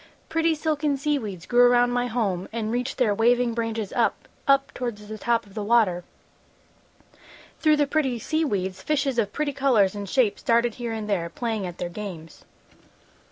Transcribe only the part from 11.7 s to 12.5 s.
their games.